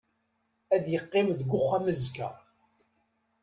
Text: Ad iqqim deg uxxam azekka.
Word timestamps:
Ad 0.75 0.85
iqqim 0.97 1.27
deg 1.39 1.49
uxxam 1.59 1.85
azekka. 1.91 2.29